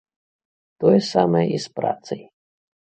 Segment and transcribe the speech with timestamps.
[0.81, 2.21] Тое самае і з працай.